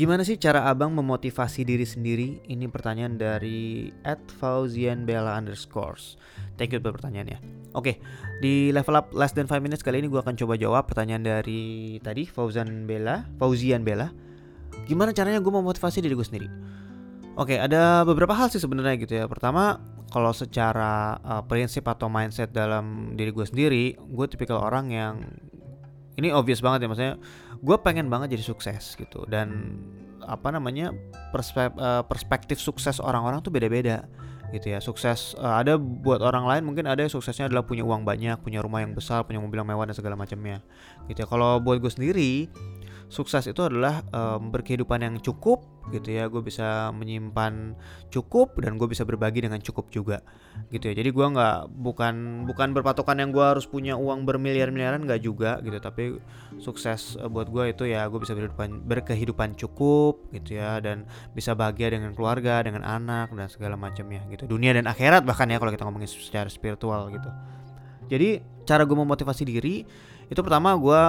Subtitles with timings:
[0.00, 2.40] Gimana sih cara abang memotivasi diri sendiri?
[2.48, 6.16] Ini pertanyaan dari at Fauzian Bella underscores.
[6.56, 7.36] Thank you buat pertanyaannya.
[7.76, 8.00] Oke,
[8.40, 12.00] di level up less than 5 minutes kali ini gue akan coba jawab pertanyaan dari
[12.00, 14.08] tadi Fauzan Bella, Fauzian Bella.
[14.88, 16.48] Gimana caranya gue memotivasi diri gue sendiri?
[17.36, 19.28] Oke, ada beberapa hal sih sebenarnya gitu ya.
[19.28, 25.20] Pertama, kalau secara uh, prinsip atau mindset dalam diri gue sendiri, gue tipikal orang yang
[26.18, 27.14] ini obvious banget ya maksudnya
[27.60, 29.28] gue pengen banget jadi sukses gitu.
[29.28, 29.78] Dan
[30.24, 30.92] apa namanya
[31.30, 34.08] perspektif, uh, perspektif sukses orang-orang tuh beda-beda
[34.50, 34.78] gitu ya.
[34.82, 38.58] Sukses uh, ada buat orang lain mungkin ada yang suksesnya adalah punya uang banyak punya
[38.58, 40.58] rumah yang besar punya mobil yang mewah dan segala macamnya
[41.06, 41.26] gitu ya.
[41.28, 42.50] Kalau buat gue sendiri
[43.10, 46.30] sukses itu adalah um, berkehidupan yang cukup gitu ya.
[46.30, 47.74] Gue bisa menyimpan
[48.08, 50.22] cukup dan gue bisa berbagi dengan cukup juga
[50.70, 50.94] gitu ya.
[50.94, 55.82] Jadi gue nggak bukan bukan berpatokan yang gue harus punya uang bermiliar-miliaran nggak juga gitu.
[55.82, 56.22] Tapi
[56.62, 60.78] sukses uh, buat gue itu ya gue bisa berkehidupan berkehidupan cukup gitu ya.
[60.78, 64.46] Dan bisa bahagia dengan keluarga dengan anak dan segala macamnya gitu.
[64.46, 67.30] Dunia dan akhirat bahkan ya kalau kita ngomongin secara spiritual gitu.
[68.06, 69.82] Jadi cara gue memotivasi diri
[70.30, 71.02] itu pertama gue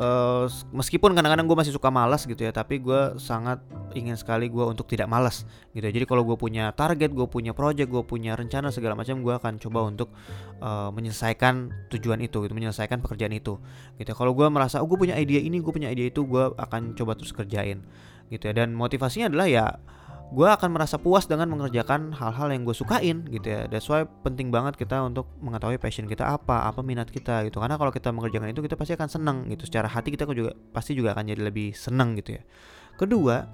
[0.00, 3.60] uh, meskipun kadang-kadang gue masih suka malas gitu ya tapi gue sangat
[3.92, 5.44] ingin sekali gue untuk tidak malas
[5.76, 5.92] gitu ya.
[5.92, 9.60] Jadi kalau gue punya target gue punya project gue punya rencana segala macam gue akan
[9.60, 10.08] coba untuk
[10.64, 13.60] uh, menyelesaikan tujuan itu gitu menyelesaikan pekerjaan itu
[14.00, 14.16] gitu ya.
[14.16, 17.12] Kalau gue merasa oh gue punya ide ini gue punya ide itu gue akan coba
[17.12, 17.84] terus kerjain
[18.32, 18.56] gitu ya.
[18.56, 19.64] Dan motivasinya adalah ya
[20.32, 23.68] gue akan merasa puas dengan mengerjakan hal-hal yang gue sukain gitu ya.
[23.68, 27.60] That's why penting banget kita untuk mengetahui passion kita apa, apa minat kita gitu.
[27.60, 29.68] Karena kalau kita mengerjakan itu kita pasti akan seneng gitu.
[29.68, 32.42] Secara hati kita juga pasti juga akan jadi lebih seneng gitu ya.
[32.96, 33.44] Kedua,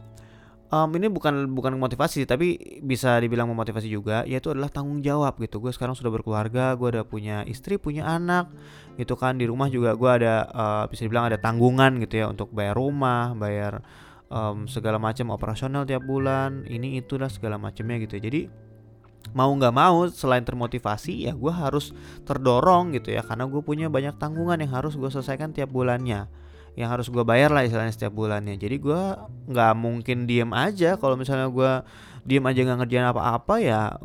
[0.71, 5.61] um, ini bukan bukan motivasi tapi bisa dibilang memotivasi juga yaitu adalah tanggung jawab gitu
[5.61, 8.53] gue sekarang sudah berkeluarga gue udah punya istri punya anak
[9.01, 12.53] gitu kan di rumah juga gue ada uh, bisa dibilang ada tanggungan gitu ya untuk
[12.53, 13.81] bayar rumah bayar
[14.29, 18.23] um, segala macam operasional tiap bulan ini itulah segala macamnya gitu ya.
[18.31, 18.43] jadi
[19.37, 21.93] mau nggak mau selain termotivasi ya gue harus
[22.25, 26.31] terdorong gitu ya karena gue punya banyak tanggungan yang harus gue selesaikan tiap bulannya
[26.79, 28.55] yang harus gue bayar lah istilahnya setiap bulannya.
[28.55, 29.03] Jadi gue
[29.51, 30.95] nggak mungkin diem aja.
[30.95, 31.73] Kalau misalnya gue
[32.23, 33.99] diem aja nggak ngerjain apa-apa ya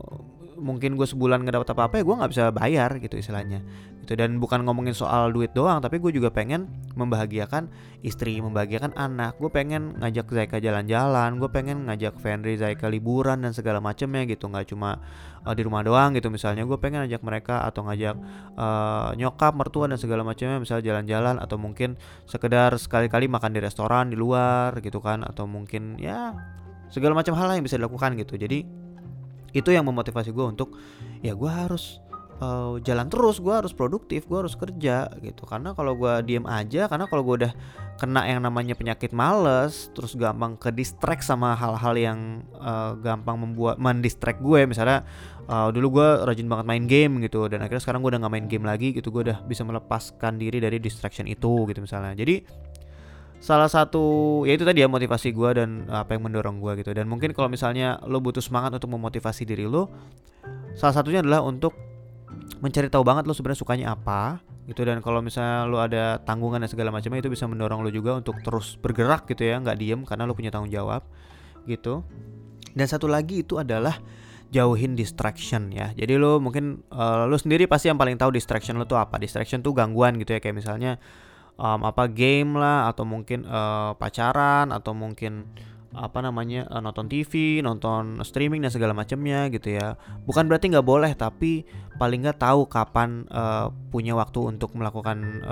[0.57, 3.59] mungkin gue sebulan nggak dapat apa-apa ya gue nggak bisa bayar gitu istilahnya
[4.03, 4.19] gitu.
[4.19, 6.67] Dan bukan ngomongin soal duit doang tapi gue juga pengen
[6.99, 7.71] membahagiakan
[8.03, 9.39] istri membahagiakan anak.
[9.39, 14.51] Gue pengen ngajak Zaika jalan-jalan gue pengen ngajak Fenry Zaika liburan dan segala macemnya gitu.
[14.51, 14.99] Nggak cuma
[15.47, 16.27] uh, di rumah doang gitu.
[16.27, 18.15] Misalnya gue pengen ngajak mereka atau ngajak
[18.59, 21.95] uh, nyokap mertua dan segala macamnya misalnya jalan-jalan atau mungkin
[22.27, 26.35] sekedar sekali-kali makan di restoran di luar gitu kan atau mungkin ya
[26.91, 28.35] segala macam hal yang bisa dilakukan gitu.
[28.35, 28.83] Jadi
[29.53, 30.75] itu yang memotivasi gue untuk
[31.21, 32.01] ya gue harus
[32.39, 35.43] uh, jalan terus gue harus produktif gue harus kerja gitu.
[35.45, 37.53] Karena kalau gue diem aja karena kalau gue udah
[37.99, 42.19] kena yang namanya penyakit males terus gampang ke distract sama hal-hal yang
[42.57, 45.05] uh, gampang membuat mendistract gue misalnya
[45.45, 48.47] uh, dulu gue rajin banget main game gitu dan akhirnya sekarang gue udah nggak main
[48.49, 49.13] game lagi gitu.
[49.13, 52.17] Gue udah bisa melepaskan diri dari distraction itu gitu misalnya.
[52.17, 52.41] Jadi
[53.43, 56.95] salah satu ya itu tadi ya motivasi gue dan apa yang mendorong gue gitu.
[56.95, 59.91] Dan mungkin kalau misalnya lo butuh semangat untuk memotivasi diri lo
[60.73, 61.92] salah satunya adalah untuk
[62.63, 64.39] mencari tahu banget lo sebenarnya sukanya apa
[64.71, 64.87] gitu.
[64.87, 68.39] Dan kalau misalnya lo ada tanggungan dan segala macamnya itu bisa mendorong lo juga untuk
[68.39, 69.59] terus bergerak gitu ya.
[69.59, 71.03] Nggak diem karena lo punya tanggung jawab
[71.67, 72.07] gitu.
[72.71, 73.99] Dan satu lagi itu adalah
[74.55, 75.91] jauhin distraction ya.
[75.91, 79.19] Jadi lo mungkin uh, lo sendiri pasti yang paling tahu distraction lo tuh apa.
[79.19, 80.39] Distraction tuh gangguan gitu ya.
[80.39, 80.91] Kayak misalnya
[81.59, 85.51] um, apa game lah atau mungkin uh, pacaran atau mungkin
[85.93, 89.97] apa namanya uh, nonton TV, nonton streaming dan segala macamnya gitu ya.
[90.25, 91.63] Bukan berarti nggak boleh, tapi
[92.01, 95.45] paling nggak tahu kapan uh, punya waktu untuk melakukan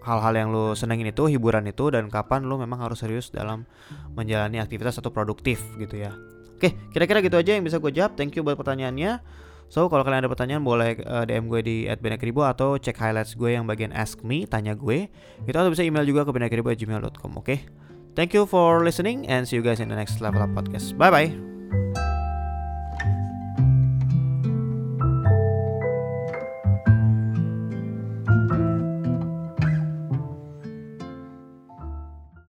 [0.00, 3.68] hal-hal uh, yang lo senengin itu, hiburan itu, dan kapan lo memang harus serius dalam
[4.16, 6.16] menjalani aktivitas atau produktif gitu ya.
[6.56, 8.16] Oke, kira-kira gitu aja yang bisa gue jawab.
[8.16, 9.20] Thank you buat pertanyaannya.
[9.66, 10.94] So kalau kalian ada pertanyaan boleh
[11.26, 15.10] DM gue di @benakribo atau cek highlights gue yang bagian ask me, tanya gue.
[15.44, 17.32] Gitu atau bisa email juga ke benakribo@gmail.com.
[17.36, 17.44] Oke.
[17.44, 17.85] Okay?
[18.16, 20.96] Thank you for listening and see you guys in the next level up podcast.
[20.96, 21.55] Bye bye.